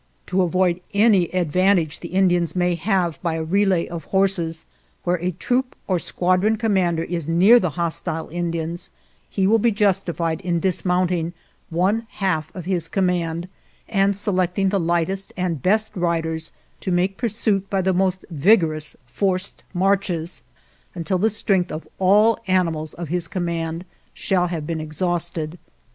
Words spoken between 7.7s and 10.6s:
hostile Indians he will be justified in